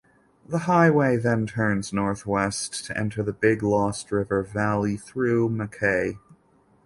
The 0.47 0.57
highway 0.65 1.17
then 1.17 1.45
turns 1.45 1.93
northwest 1.93 2.85
to 2.85 2.97
enter 2.97 3.21
the 3.21 3.33
Big 3.33 3.61
Lost 3.61 4.11
River 4.11 4.41
valley 4.41 4.97
through 4.97 5.49
Mackay. 5.49 6.17